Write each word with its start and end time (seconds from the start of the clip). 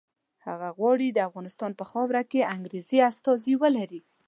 هغه 0.47 0.69
غواړي 0.77 1.07
د 1.11 1.19
افغانستان 1.29 1.71
په 1.79 1.83
خاوره 1.91 2.21
کې 2.31 2.49
انګریزي 2.55 2.97
استازي 3.09 3.53
ولري. 3.63 4.01